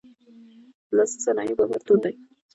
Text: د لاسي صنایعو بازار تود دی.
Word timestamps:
د 0.19 0.21
لاسي 0.97 1.17
صنایعو 1.25 1.57
بازار 1.59 1.81
تود 1.87 1.99
دی. 2.03 2.13